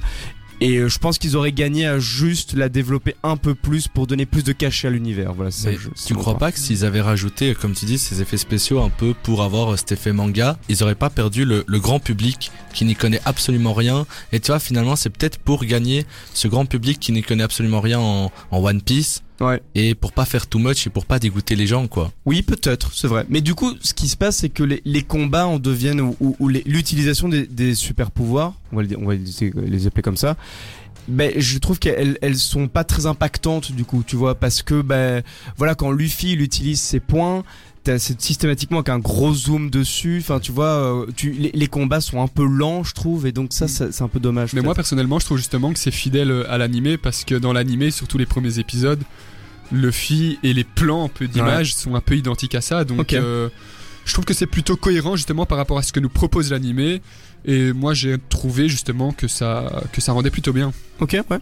Et 0.61 0.79
euh, 0.79 0.89
je 0.89 0.99
pense 0.99 1.19
qu'ils 1.19 1.37
auraient 1.37 1.53
gagné 1.53 1.87
à 1.87 2.01
juste 2.01 2.53
la 2.55 2.69
développer 2.69 3.15
un 3.23 3.37
peu 3.37 3.55
plus 3.55 3.87
pour 3.87 4.09
donner 4.09 4.27
plus 4.27 4.43
de 4.43 4.51
cachet 4.53 4.89
à 4.89 4.91
l'univers. 4.91 5.33
Voilà, 5.33 5.53
c'est 5.53 5.71
tu 6.09 6.15
crois 6.15 6.37
pas 6.37 6.51
que 6.51 6.59
s'ils 6.59 6.85
avaient 6.85 7.01
rajouté, 7.01 7.55
comme 7.55 7.75
tu 7.75 7.85
dis, 7.87 7.97
ces 7.97 8.21
effets 8.21 8.37
spéciaux 8.39 8.81
un 8.83 8.91
peu 8.91 9.15
pour 9.23 9.43
avoir 9.45 9.73
euh, 9.73 9.77
cet 9.77 9.93
effet 9.93 10.13
manga, 10.13 10.59
ils 10.69 10.83
auraient 10.83 10.97
pas 10.97 11.11
perdu 11.11 11.45
le, 11.45 11.65
le 11.69 11.79
grand 11.79 12.01
public 12.01 12.51
qui 12.75 12.85
n'y 12.85 12.97
connaît 12.97 13.21
absolument 13.25 13.73
rien. 13.73 14.05
Et 14.33 14.41
tu 14.41 14.49
vois, 14.49 14.59
finalement, 14.59 14.97
c'est 14.97 15.11
peut-être 15.11 15.39
pour 15.39 15.65
gagner 15.65 16.05
ce 16.35 16.49
grand 16.49 16.67
public 16.67 16.99
qui 16.99 17.13
n'y 17.13 17.23
connaît 17.23 17.45
absolument 17.45 17.81
rien 17.81 18.01
en, 18.01 18.33
en 18.51 18.59
One 18.65 18.83
Piece. 18.83 19.23
Ouais. 19.41 19.63
Et 19.75 19.95
pour 19.95 20.13
pas 20.13 20.25
faire 20.25 20.47
too 20.47 20.59
much 20.59 20.87
et 20.87 20.91
pour 20.91 21.07
pas 21.07 21.19
dégoûter 21.19 21.55
les 21.57 21.67
gens, 21.67 21.87
quoi. 21.87 22.13
Oui, 22.27 22.43
peut-être, 22.43 22.93
c'est 22.93 23.07
vrai. 23.07 23.25
Mais 23.29 23.41
du 23.41 23.55
coup, 23.55 23.73
ce 23.81 23.95
qui 23.95 24.09
se 24.09 24.17
passe, 24.17 24.39
c'est 24.39 24.49
que 24.49 24.63
les, 24.65 24.83
les 24.85 25.03
combats 25.03 25.47
en 25.47 25.59
deviennent 25.59 26.01
ou, 26.01 26.17
ou- 26.21 26.37
ou 26.41 26.49
les- 26.49 26.63
l'utilisation 26.67 27.29
des, 27.29 27.47
des 27.47 27.75
super 27.75 28.11
pouvoirs, 28.11 28.55
on 28.73 28.77
va, 28.77 28.83
les, 28.83 28.97
on 28.97 29.07
va 29.07 29.15
les, 29.15 29.53
les 29.55 29.87
appeler 29.87 30.03
comme 30.03 30.17
ça. 30.17 30.37
Ben, 31.07 31.33
je 31.37 31.57
trouve 31.59 31.79
qu'elles 31.79 32.19
elles 32.21 32.37
sont 32.37 32.69
pas 32.69 32.85
très 32.85 33.07
impactantes 33.07 33.73
du 33.73 33.85
coup, 33.87 34.03
tu 34.07 34.15
vois, 34.17 34.35
parce 34.35 34.61
que 34.63 34.83
ben 34.83 35.23
voilà 35.57 35.75
quand 35.75 35.91
Luffy 35.91 36.33
il 36.33 36.43
utilise 36.43 36.81
ses 36.83 37.01
points, 37.01 37.45
t'as 37.83 37.99
c'est 37.99 38.21
systématiquement 38.21 38.79
avec 38.81 38.91
un 38.91 38.99
gros 38.99 39.33
zoom 39.33 39.71
dessus. 39.71 40.19
Enfin, 40.21 40.39
tu 40.39 40.53
vois, 40.53 40.67
euh, 40.67 41.07
tu, 41.17 41.31
les, 41.33 41.51
les 41.55 41.67
combats 41.67 42.03
sont 42.03 42.21
un 42.21 42.29
peu 42.29 42.45
lents, 42.45 42.83
je 42.85 42.93
trouve, 42.93 43.27
et 43.27 43.33
donc 43.33 43.55
ça, 43.55 43.69
ça- 43.69 43.91
c'est 43.91 44.03
un 44.03 44.09
peu 44.09 44.21
dommage. 44.21 44.53
Mais 44.53 44.61
moi, 44.61 44.75
personnellement, 44.75 45.19
je 45.19 45.25
trouve 45.25 45.39
justement 45.39 45.73
que 45.73 45.79
c'est 45.79 45.91
fidèle 45.91 46.31
euh, 46.31 46.53
à 46.53 46.59
l'animé 46.59 46.99
parce 46.99 47.25
que 47.25 47.37
dans 47.37 47.55
l'animé, 47.55 47.91
surtout 47.91 48.19
les 48.19 48.27
premiers 48.27 48.59
épisodes, 48.59 49.01
Luffy 49.73 50.39
et 50.43 50.53
les 50.53 50.65
plans 50.65 51.05
un 51.05 51.09
peu 51.09 51.29
d'images 51.29 51.75
sont 51.75 51.95
un 51.95 52.01
peu 52.01 52.17
identiques 52.17 52.55
à 52.55 52.61
ça. 52.61 52.85
Donc, 52.85 53.13
euh, 53.13 53.49
je 54.05 54.13
trouve 54.13 54.25
que 54.25 54.35
c'est 54.35 54.47
plutôt 54.47 54.77
cohérent 54.77 55.17
justement 55.17 55.47
par 55.47 55.59
rapport 55.59 55.79
à 55.79 55.83
ce 55.83 55.93
que 55.93 56.01
nous 56.01 56.09
propose 56.09 56.51
l'animé. 56.51 57.03
Et 57.45 57.73
moi, 57.73 57.95
j'ai 57.95 58.17
trouvé 58.29 58.69
justement 58.69 59.13
que 59.13 59.29
ça, 59.29 59.83
que 59.93 60.01
ça 60.01 60.13
rendait 60.13 60.31
plutôt 60.31 60.53
bien. 60.53 60.73
ok, 61.01 61.19
ouais. 61.31 61.39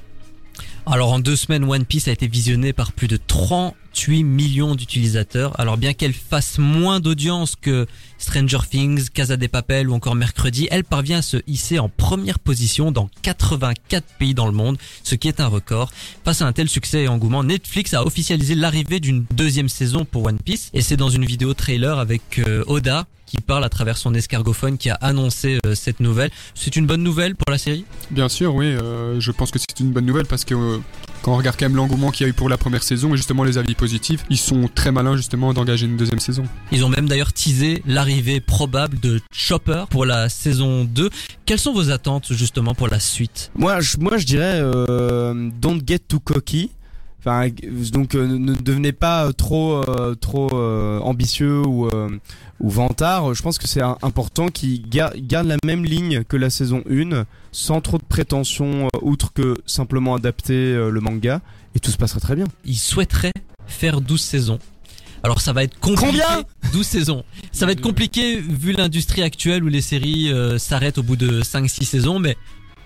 Alors 0.88 1.12
en 1.12 1.18
deux 1.18 1.34
semaines, 1.34 1.64
One 1.64 1.84
Piece 1.84 2.06
a 2.06 2.12
été 2.12 2.28
visionné 2.28 2.72
par 2.72 2.92
plus 2.92 3.08
de 3.08 3.16
38 3.16 4.22
millions 4.22 4.76
d'utilisateurs. 4.76 5.58
Alors 5.58 5.76
bien 5.76 5.94
qu'elle 5.94 6.12
fasse 6.12 6.58
moins 6.58 7.00
d'audience 7.00 7.56
que 7.56 7.86
Stranger 8.18 8.60
Things, 8.70 9.08
Casa 9.10 9.36
des 9.36 9.48
Papel 9.48 9.88
ou 9.88 9.94
encore 9.94 10.14
Mercredi, 10.14 10.68
elle 10.70 10.84
parvient 10.84 11.18
à 11.18 11.22
se 11.22 11.38
hisser 11.48 11.80
en 11.80 11.88
première 11.88 12.38
position 12.38 12.92
dans 12.92 13.10
84 13.22 14.04
pays 14.18 14.34
dans 14.34 14.46
le 14.46 14.52
monde, 14.52 14.78
ce 15.02 15.16
qui 15.16 15.26
est 15.26 15.40
un 15.40 15.48
record. 15.48 15.90
Face 16.24 16.40
à 16.40 16.46
un 16.46 16.52
tel 16.52 16.68
succès 16.68 17.02
et 17.02 17.08
engouement, 17.08 17.42
Netflix 17.42 17.92
a 17.92 18.06
officialisé 18.06 18.54
l'arrivée 18.54 19.00
d'une 19.00 19.26
deuxième 19.32 19.68
saison 19.68 20.04
pour 20.04 20.26
One 20.26 20.38
Piece. 20.38 20.70
Et 20.72 20.82
c'est 20.82 20.96
dans 20.96 21.10
une 21.10 21.24
vidéo 21.24 21.52
trailer 21.52 21.98
avec 21.98 22.38
euh, 22.38 22.62
Oda 22.68 23.06
qui 23.26 23.36
parle 23.38 23.64
à 23.64 23.68
travers 23.68 23.98
son 23.98 24.14
escargophone 24.14 24.78
qui 24.78 24.88
a 24.90 24.94
annoncé 24.94 25.58
euh, 25.66 25.74
cette 25.74 26.00
nouvelle. 26.00 26.30
C'est 26.54 26.76
une 26.76 26.86
bonne 26.86 27.02
nouvelle 27.02 27.34
pour 27.34 27.50
la 27.50 27.58
série? 27.58 27.84
Bien 28.10 28.28
sûr, 28.28 28.54
oui, 28.54 28.66
euh, 28.66 29.20
je 29.20 29.32
pense 29.32 29.50
que 29.50 29.58
c'est 29.58 29.80
une 29.80 29.90
bonne 29.90 30.06
nouvelle 30.06 30.26
parce 30.26 30.44
que 30.44 30.54
euh, 30.54 30.78
quand 31.22 31.32
on 31.32 31.36
regarde 31.36 31.56
quand 31.58 31.66
même 31.66 31.76
l'engouement 31.76 32.10
qu'il 32.10 32.24
y 32.24 32.28
a 32.28 32.30
eu 32.30 32.32
pour 32.32 32.48
la 32.48 32.56
première 32.56 32.82
saison 32.82 33.12
et 33.14 33.16
justement 33.16 33.44
les 33.44 33.58
avis 33.58 33.74
positifs, 33.74 34.24
ils 34.30 34.38
sont 34.38 34.68
très 34.72 34.92
malins 34.92 35.16
justement 35.16 35.52
d'engager 35.52 35.86
une 35.86 35.96
deuxième 35.96 36.20
saison. 36.20 36.44
Ils 36.70 36.84
ont 36.84 36.88
même 36.88 37.08
d'ailleurs 37.08 37.32
teasé 37.32 37.82
l'arrivée 37.86 38.40
probable 38.40 39.00
de 39.00 39.20
Chopper 39.32 39.84
pour 39.90 40.06
la 40.06 40.28
saison 40.28 40.84
2. 40.84 41.10
Quelles 41.44 41.58
sont 41.58 41.72
vos 41.72 41.90
attentes 41.90 42.32
justement 42.32 42.74
pour 42.74 42.88
la 42.88 43.00
suite? 43.00 43.50
Moi, 43.56 43.80
je, 43.80 43.96
moi, 43.98 44.18
je 44.18 44.26
dirais 44.26 44.60
euh, 44.60 45.50
don't 45.60 45.80
get 45.84 46.00
too 46.00 46.20
cocky. 46.20 46.70
Enfin, 47.26 47.48
donc 47.92 48.14
euh, 48.14 48.26
ne 48.38 48.54
devenez 48.54 48.92
pas 48.92 49.32
trop 49.32 49.82
euh, 49.88 50.14
trop 50.14 50.48
euh, 50.52 51.00
ambitieux 51.00 51.60
ou 51.66 51.88
ou 52.60 52.70
vantard. 52.70 53.34
Je 53.34 53.42
pense 53.42 53.58
que 53.58 53.66
c'est 53.66 53.82
important 54.02 54.48
qu'ils 54.48 54.88
gar- 54.88 55.12
gardent 55.16 55.48
la 55.48 55.56
même 55.64 55.84
ligne 55.84 56.22
que 56.24 56.36
la 56.36 56.50
saison 56.50 56.82
1 56.88 57.24
sans 57.52 57.80
trop 57.80 57.98
de 57.98 58.04
prétention 58.04 58.88
outre 59.02 59.32
que 59.32 59.56
simplement 59.66 60.14
adapter 60.14 60.74
le 60.74 61.00
manga 61.00 61.40
et 61.74 61.80
tout 61.80 61.90
se 61.90 61.96
passera 61.98 62.20
très 62.20 62.36
bien. 62.36 62.46
Ils 62.64 62.76
souhaiteraient 62.78 63.32
faire 63.66 64.00
12 64.00 64.20
saisons. 64.20 64.58
Alors 65.22 65.40
ça 65.40 65.52
va 65.52 65.64
être 65.64 65.78
compliqué. 65.80 66.06
Combien? 66.06 66.44
12 66.72 66.86
saisons. 66.86 67.24
Ça 67.52 67.66
va 67.66 67.72
être 67.72 67.80
compliqué 67.80 68.36
vu 68.38 68.72
l'industrie 68.72 69.22
actuelle 69.22 69.64
où 69.64 69.68
les 69.68 69.80
séries 69.80 70.32
euh, 70.32 70.58
s'arrêtent 70.58 70.98
au 70.98 71.02
bout 71.02 71.16
de 71.16 71.42
5-6 71.42 71.84
saisons, 71.84 72.18
mais 72.20 72.36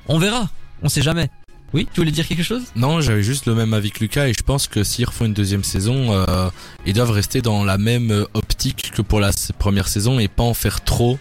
on 0.08 0.18
verra. 0.18 0.48
On 0.82 0.88
sait 0.88 1.02
jamais. 1.02 1.28
Oui, 1.72 1.86
tu 1.92 2.00
voulais 2.00 2.10
dire 2.10 2.26
quelque 2.26 2.42
chose? 2.42 2.62
Non, 2.74 3.00
j'avais 3.00 3.22
juste 3.22 3.46
le 3.46 3.54
même 3.54 3.74
avis 3.74 3.92
que 3.92 4.00
Lucas 4.00 4.26
et 4.26 4.32
je 4.32 4.42
pense 4.42 4.66
que 4.66 4.82
s'ils 4.82 5.06
refont 5.06 5.26
une 5.26 5.34
deuxième 5.34 5.62
saison, 5.62 6.12
euh, 6.12 6.50
ils 6.84 6.94
doivent 6.94 7.12
rester 7.12 7.42
dans 7.42 7.64
la 7.64 7.78
même 7.78 8.10
euh, 8.10 8.24
optique 8.34 8.90
que 8.92 9.02
pour 9.02 9.20
la 9.20 9.30
première 9.58 9.86
saison 9.86 10.18
et 10.18 10.26
pas 10.26 10.42
en 10.42 10.54
faire 10.54 10.82
trop 10.82 11.18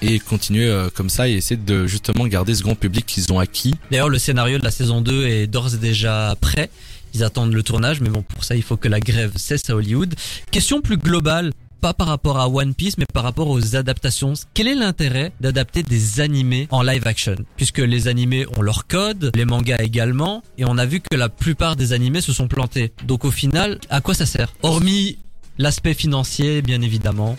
et 0.00 0.18
continuer 0.18 0.68
euh, 0.68 0.88
comme 0.88 1.10
ça 1.10 1.28
et 1.28 1.32
essayer 1.32 1.60
de 1.60 1.86
justement 1.86 2.26
garder 2.26 2.54
ce 2.54 2.62
grand 2.62 2.76
public 2.76 3.04
qu'ils 3.04 3.30
ont 3.30 3.38
acquis. 3.38 3.74
D'ailleurs, 3.90 4.08
le 4.08 4.18
scénario 4.18 4.58
de 4.58 4.64
la 4.64 4.70
saison 4.70 5.02
2 5.02 5.26
est 5.26 5.46
d'ores 5.46 5.74
et 5.74 5.78
déjà 5.78 6.34
prêt. 6.40 6.70
Ils 7.12 7.22
attendent 7.22 7.52
le 7.52 7.62
tournage, 7.62 8.00
mais 8.00 8.08
bon, 8.08 8.22
pour 8.22 8.44
ça, 8.44 8.56
il 8.56 8.62
faut 8.62 8.78
que 8.78 8.88
la 8.88 9.00
grève 9.00 9.32
cesse 9.36 9.68
à 9.68 9.74
Hollywood. 9.74 10.14
Question 10.50 10.80
plus 10.80 10.96
globale, 10.96 11.52
pas 11.80 11.94
par 11.94 12.06
rapport 12.06 12.38
à 12.38 12.48
One 12.48 12.74
Piece, 12.74 12.98
mais 12.98 13.06
par 13.12 13.22
rapport 13.22 13.48
aux 13.48 13.74
adaptations. 13.74 14.34
Quel 14.54 14.68
est 14.68 14.74
l'intérêt 14.74 15.32
d'adapter 15.40 15.82
des 15.82 16.20
animés 16.20 16.68
en 16.70 16.82
live 16.82 17.06
action? 17.06 17.36
Puisque 17.56 17.78
les 17.78 18.06
animés 18.06 18.46
ont 18.56 18.62
leur 18.62 18.86
code, 18.86 19.32
les 19.34 19.44
mangas 19.44 19.78
également, 19.82 20.42
et 20.58 20.64
on 20.64 20.78
a 20.78 20.86
vu 20.86 21.00
que 21.00 21.16
la 21.16 21.28
plupart 21.28 21.76
des 21.76 21.92
animés 21.92 22.20
se 22.20 22.32
sont 22.32 22.48
plantés. 22.48 22.92
Donc 23.06 23.24
au 23.24 23.30
final, 23.30 23.80
à 23.88 24.00
quoi 24.00 24.14
ça 24.14 24.26
sert? 24.26 24.52
Hormis 24.62 25.18
l'aspect 25.58 25.94
financier, 25.94 26.62
bien 26.62 26.82
évidemment. 26.82 27.36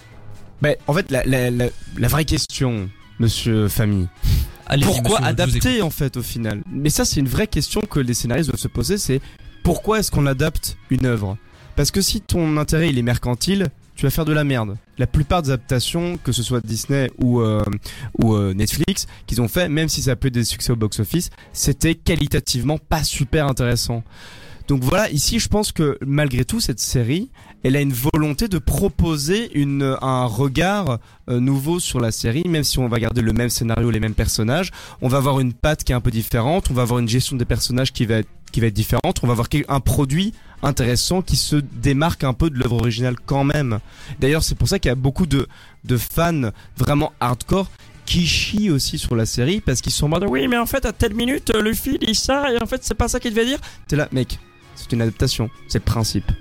Mais 0.62 0.78
en 0.88 0.94
fait, 0.94 1.10
la, 1.12 1.24
la, 1.26 1.50
la, 1.50 1.66
la 1.98 2.08
vraie 2.08 2.26
question, 2.26 2.90
Monsieur 3.20 3.68
Famille, 3.68 4.08
pourquoi 4.82 5.20
monsieur, 5.20 5.26
adapter 5.26 5.82
en 5.82 5.90
fait 5.90 6.18
au 6.18 6.22
final? 6.22 6.64
Mais 6.72 6.90
ça 6.90 7.04
c'est 7.06 7.20
une 7.20 7.28
vraie 7.28 7.48
question 7.48 7.82
que 7.82 8.00
les 8.00 8.14
scénaristes 8.14 8.50
doivent 8.50 8.62
se 8.62 8.68
poser, 8.68 8.98
c'est 8.98 9.22
pourquoi 9.64 10.00
est-ce 10.00 10.12
qu'on 10.12 10.26
adapte 10.26 10.78
une 10.90 11.06
œuvre? 11.06 11.38
Parce 11.76 11.92
que 11.92 12.02
si 12.02 12.22
ton 12.22 12.58
intérêt 12.58 12.90
il 12.90 12.98
est 12.98 13.04
mercantile, 13.04 13.68
tu 14.02 14.08
vas 14.08 14.10
faire 14.10 14.26
de 14.26 14.34
la 14.34 14.44
merde. 14.44 14.78
La 14.98 15.06
plupart 15.06 15.44
des 15.44 15.52
adaptations, 15.52 16.18
que 16.24 16.32
ce 16.32 16.42
soit 16.42 16.60
Disney 16.66 17.12
ou 17.20 17.40
euh, 17.40 17.62
euh, 18.24 18.52
Netflix, 18.52 19.06
qu'ils 19.28 19.44
ont 19.44 19.48
fait, 19.48 19.70
même 19.70 19.90
si 19.90 20.02
ça 20.02 20.16
peut 20.16 20.30
être 20.30 20.34
des 20.34 20.44
succès 20.44 20.72
au 20.72 20.76
box-office, 20.76 21.30
c'était 21.54 21.94
qualitativement 21.94 22.80
pas 22.80 23.04
super 23.04 23.46
intéressant. 23.46 24.02
Donc 24.68 24.84
voilà, 24.84 25.08
ici 25.12 25.38
je 25.38 25.48
pense 25.50 25.72
que 25.72 26.00
malgré 26.04 26.46
tout 26.46 26.60
cette 26.60 26.80
série, 26.80 27.30
elle 27.62 27.76
a 27.76 27.82
une 27.82 27.94
volonté 27.94 28.48
de 28.48 28.58
proposer 28.58 29.52
un 30.02 30.26
regard 30.26 30.98
euh, 31.30 31.40
nouveau 31.40 31.80
sur 31.80 32.00
la 32.00 32.12
série, 32.12 32.44
même 32.50 32.64
si 32.64 32.80
on 32.80 32.88
va 32.88 33.00
garder 33.00 33.22
le 33.22 33.34
même 33.34 33.50
scénario, 33.50 33.92
les 33.92 34.00
mêmes 34.00 34.16
personnages, 34.16 34.72
on 35.04 35.10
va 35.10 35.20
avoir 35.20 35.40
une 35.40 35.54
patte 35.54 35.84
qui 35.84 35.92
est 35.92 35.96
un 35.96 36.02
peu 36.02 36.10
différente, 36.10 36.72
on 36.72 36.74
va 36.74 36.82
avoir 36.82 36.98
une 36.98 37.10
gestion 37.10 37.36
des 37.36 37.46
personnages 37.46 37.94
qui 37.94 38.08
va 38.08 38.16
être, 38.16 38.74
différente, 38.74 39.20
on 39.22 39.28
va 39.28 39.34
avoir 39.34 39.48
un 39.68 39.80
produit 39.80 40.34
intéressant 40.64 41.22
qui 41.22 41.36
se 41.36 41.56
démarque 41.56 42.24
un 42.24 42.34
peu 42.34 42.50
de 42.50 42.58
l'œuvre 42.58 42.78
originale 42.78 43.16
quand 43.26 43.44
même. 43.44 43.80
D'ailleurs 44.20 44.44
c'est 44.44 44.56
pour 44.56 44.68
ça 44.68 44.80
qu'il 44.80 44.90
y 44.90 44.92
a 44.92 44.96
beaucoup 44.96 45.26
de, 45.26 45.48
de 45.84 45.98
fans 45.98 46.52
vraiment 46.78 47.14
hardcore 47.20 47.70
qui 48.06 48.28
chient 48.28 48.72
aussi 48.72 48.98
sur 48.98 49.16
la 49.16 49.26
série 49.26 49.62
parce 49.62 49.82
qu'ils 49.82 49.92
sont 49.92 50.08
en 50.08 50.10
mode 50.10 50.26
oui 50.28 50.48
mais 50.48 50.58
en 50.58 50.66
fait 50.66 50.86
à 50.86 50.92
telle 50.92 51.14
minute 51.14 51.52
euh, 51.56 51.62
Luffy 51.62 51.98
dit 52.00 52.16
ça 52.16 52.52
et 52.52 52.62
en 52.62 52.66
fait 52.66 52.84
c'est 52.84 52.96
pas 52.96 53.08
ça 53.08 53.20
qu'il 53.20 53.32
devait 53.32 53.46
dire. 53.46 53.60
T'es 53.88 53.96
là 53.96 54.08
mec, 54.12 54.40
c'est 54.76 54.92
une 54.92 55.02
adaptation, 55.02 55.50
c'est 55.68 55.80
le 55.80 55.86
principe. 55.86 56.32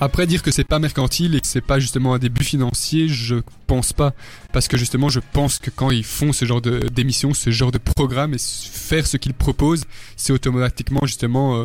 Après 0.00 0.26
dire 0.26 0.42
que 0.42 0.52
c'est 0.52 0.64
pas 0.64 0.78
mercantile 0.78 1.34
et 1.34 1.40
que 1.40 1.46
c'est 1.46 1.60
pas 1.60 1.80
justement 1.80 2.14
un 2.14 2.18
début 2.18 2.44
financier, 2.44 3.08
je 3.08 3.36
pense 3.66 3.92
pas 3.92 4.12
parce 4.52 4.68
que 4.68 4.76
justement 4.76 5.08
je 5.08 5.18
pense 5.32 5.58
que 5.58 5.70
quand 5.70 5.90
ils 5.90 6.04
font 6.04 6.32
ce 6.32 6.44
genre 6.44 6.60
d'émission, 6.60 7.34
ce 7.34 7.50
genre 7.50 7.72
de 7.72 7.78
programme 7.78 8.34
et 8.34 8.38
faire 8.38 9.06
ce 9.06 9.16
qu'ils 9.16 9.34
proposent, 9.34 9.84
c'est 10.16 10.32
automatiquement 10.32 11.00
justement 11.04 11.56
euh, 11.56 11.64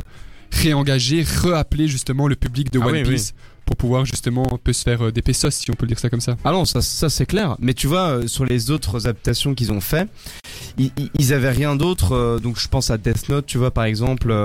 réengager, 0.62 1.24
reappeler 1.24 1.88
justement 1.88 2.28
le 2.28 2.36
public 2.36 2.72
de 2.72 2.80
Ah 2.82 2.88
One 2.88 2.94
oui, 2.94 3.04
oui. 3.06 3.14
Piece 3.16 3.34
pour 3.66 3.78
pouvoir 3.78 4.04
justement 4.06 4.46
un 4.54 4.58
peu 4.62 4.74
se 4.74 4.84
faire 4.84 5.06
euh, 5.06 5.12
des 5.14 5.22
pesos 5.22 5.50
si 5.52 5.72
on 5.72 5.74
peut 5.74 5.88
dire 5.88 5.98
ça 5.98 6.10
comme 6.10 6.20
ça. 6.20 6.36
Ah 6.44 6.52
non, 6.52 6.66
ça, 6.66 6.82
ça 6.82 7.10
c'est 7.10 7.26
clair. 7.26 7.56
Mais 7.60 7.74
tu 7.74 7.88
vois, 7.88 8.10
euh, 8.10 8.28
sur 8.28 8.44
les 8.46 8.72
autres 8.72 9.08
adaptations 9.08 9.56
qu'ils 9.56 9.72
ont 9.72 9.80
fait, 9.80 10.10
ils, 10.78 10.92
ils- 11.18 11.34
avaient 11.34 11.50
rien 11.52 11.78
d'autre. 11.78 12.12
euh, 12.12 12.40
donc 12.40 12.60
je 12.60 12.68
pense 12.68 12.90
à 12.92 12.98
Death 12.98 13.30
Note, 13.30 13.46
tu 13.46 13.58
vois, 13.58 13.72
par 13.72 13.86
exemple, 13.86 14.36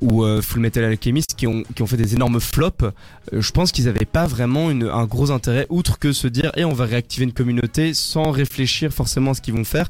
ou 0.00 0.24
Full 0.40 0.60
Metal 0.60 0.84
Alchemist, 0.84 1.34
qui 1.36 1.46
ont, 1.46 1.62
qui 1.74 1.82
ont 1.82 1.86
fait 1.86 1.98
des 1.98 2.14
énormes 2.14 2.40
flops. 2.40 2.86
Je 3.30 3.50
pense 3.52 3.72
qu'ils 3.72 3.88
avaient 3.88 4.06
pas 4.06 4.26
vraiment 4.26 4.70
une, 4.70 4.84
un 4.84 5.04
gros 5.04 5.30
intérêt, 5.30 5.66
outre 5.68 5.98
que 5.98 6.12
se 6.12 6.26
dire, 6.26 6.50
et 6.56 6.64
on 6.64 6.72
va 6.72 6.86
réactiver 6.86 7.24
une 7.24 7.32
communauté 7.34 7.92
sans 7.92 8.30
réfléchir 8.30 8.90
forcément 8.90 9.32
à 9.32 9.34
ce 9.34 9.42
qu'ils 9.42 9.54
vont 9.54 9.64
faire. 9.64 9.86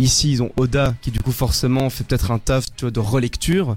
Ici, 0.00 0.32
ils 0.32 0.42
ont 0.42 0.50
Oda, 0.56 0.94
qui 1.00 1.10
du 1.12 1.20
coup 1.20 1.32
forcément 1.32 1.88
fait 1.90 2.04
peut-être 2.04 2.32
un 2.32 2.38
taf, 2.40 2.66
tu 2.76 2.82
vois, 2.86 2.90
de 2.90 3.00
relecture, 3.00 3.76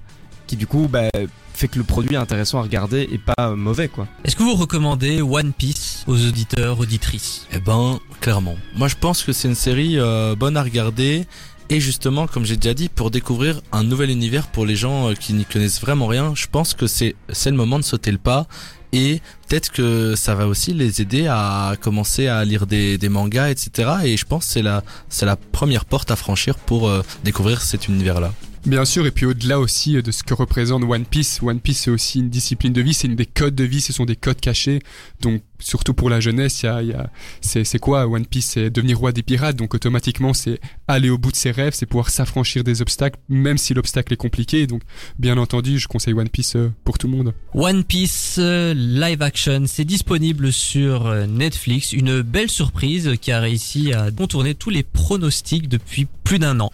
qui 0.49 0.57
du 0.57 0.65
coup, 0.65 0.87
bah, 0.91 1.09
fait 1.53 1.67
que 1.67 1.77
le 1.77 1.83
produit 1.83 2.15
est 2.15 2.17
intéressant 2.17 2.57
à 2.57 2.63
regarder 2.63 3.07
et 3.11 3.19
pas 3.19 3.55
mauvais, 3.55 3.87
quoi. 3.87 4.07
Est-ce 4.25 4.35
que 4.35 4.41
vous 4.41 4.55
recommandez 4.55 5.21
One 5.21 5.53
Piece 5.53 6.03
aux 6.07 6.17
auditeurs, 6.25 6.79
auditrices? 6.79 7.45
Eh 7.53 7.59
ben, 7.59 7.99
clairement. 8.19 8.55
Moi, 8.75 8.87
je 8.87 8.95
pense 8.95 9.21
que 9.23 9.31
c'est 9.31 9.47
une 9.47 9.55
série 9.55 9.99
euh, 9.99 10.35
bonne 10.35 10.57
à 10.57 10.63
regarder. 10.63 11.27
Et 11.69 11.79
justement, 11.79 12.25
comme 12.25 12.45
j'ai 12.45 12.55
déjà 12.55 12.73
dit, 12.73 12.89
pour 12.89 13.11
découvrir 13.11 13.61
un 13.71 13.83
nouvel 13.83 14.09
univers 14.09 14.47
pour 14.47 14.65
les 14.65 14.75
gens 14.75 15.09
euh, 15.09 15.13
qui 15.13 15.33
n'y 15.33 15.45
connaissent 15.45 15.81
vraiment 15.81 16.07
rien, 16.07 16.33
je 16.33 16.47
pense 16.47 16.73
que 16.73 16.87
c'est 16.87 17.15
c'est 17.31 17.51
le 17.51 17.57
moment 17.57 17.77
de 17.77 17.83
sauter 17.83 18.11
le 18.11 18.17
pas. 18.17 18.47
Et 18.91 19.21
peut-être 19.47 19.71
que 19.71 20.15
ça 20.15 20.33
va 20.33 20.47
aussi 20.47 20.73
les 20.73 20.99
aider 20.99 21.27
à 21.27 21.75
commencer 21.79 22.25
à 22.27 22.43
lire 22.43 22.65
des, 22.65 22.97
des 22.97 23.09
mangas, 23.09 23.49
etc. 23.49 23.91
Et 24.03 24.17
je 24.17 24.25
pense 24.25 24.47
que 24.47 24.51
c'est 24.53 24.63
la, 24.63 24.83
c'est 25.09 25.27
la 25.27 25.35
première 25.35 25.85
porte 25.85 26.09
à 26.09 26.15
franchir 26.15 26.55
pour 26.55 26.89
euh, 26.89 27.03
découvrir 27.23 27.61
cet 27.61 27.87
univers-là. 27.87 28.33
Bien 28.65 28.83
sûr, 28.83 29.05
et 29.05 29.11
puis 29.11 29.25
au-delà 29.25 29.59
aussi 29.59 29.95
euh, 29.97 30.01
de 30.01 30.11
ce 30.11 30.23
que 30.23 30.33
représente 30.33 30.83
One 30.83 31.05
Piece, 31.05 31.41
One 31.41 31.59
Piece 31.59 31.81
c'est 31.81 31.91
aussi 31.91 32.19
une 32.19 32.29
discipline 32.29 32.73
de 32.73 32.81
vie, 32.81 32.93
c'est 32.93 33.07
une 33.07 33.15
des 33.15 33.25
codes 33.25 33.55
de 33.55 33.63
vie, 33.63 33.79
ce 33.79 33.93
sont 33.93 34.05
des 34.05 34.17
codes 34.17 34.41
cachés. 34.41 34.79
Donc 35.21 35.41
surtout 35.59 35.93
pour 35.93 36.09
la 36.09 36.19
jeunesse, 36.19 36.63
y 36.63 36.67
a, 36.67 37.09
c'est 37.41 37.79
quoi 37.79 38.07
One 38.07 38.25
Piece 38.25 38.51
C'est 38.51 38.69
devenir 38.69 38.99
roi 38.99 39.11
des 39.11 39.23
pirates, 39.23 39.55
donc 39.55 39.73
automatiquement 39.73 40.33
c'est 40.33 40.59
aller 40.87 41.09
au 41.09 41.17
bout 41.17 41.31
de 41.31 41.35
ses 41.35 41.51
rêves, 41.51 41.73
c'est 41.75 41.85
pouvoir 41.85 42.09
s'affranchir 42.09 42.63
des 42.63 42.81
obstacles, 42.81 43.19
même 43.29 43.57
si 43.57 43.73
l'obstacle 43.73 44.13
est 44.13 44.17
compliqué. 44.17 44.67
Donc 44.67 44.81
bien 45.17 45.37
entendu, 45.37 45.79
je 45.79 45.87
conseille 45.87 46.13
One 46.13 46.29
Piece 46.29 46.55
euh, 46.55 46.71
pour 46.83 46.97
tout 46.97 47.07
le 47.07 47.15
monde. 47.15 47.33
One 47.53 47.83
Piece 47.83 48.37
euh, 48.39 48.73
live 48.73 49.21
action, 49.21 49.63
c'est 49.67 49.85
disponible 49.85 50.51
sur 50.51 51.07
euh, 51.07 51.25
Netflix. 51.25 51.93
Une 51.93 52.21
belle 52.21 52.49
surprise 52.49 53.13
qui 53.21 53.31
a 53.31 53.39
réussi 53.39 53.93
à 53.93 54.11
contourner 54.11 54.55
tous 54.55 54.69
les 54.69 54.83
pronostics 54.83 55.67
depuis 55.67 56.07
plus 56.23 56.39
d'un 56.39 56.59
an. 56.59 56.71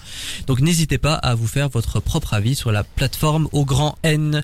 Donc 0.47 0.59
n'hésitez 0.59 0.97
pas 0.97 1.13
à 1.13 1.33
vous 1.35 1.47
faire 1.47 1.69
votre 1.69 1.99
propre 1.99 2.33
avis 2.33 2.55
sur 2.55 2.71
la 2.71 2.83
plateforme 2.83 3.47
au 3.51 3.65
grand 3.65 3.97
N 4.03 4.43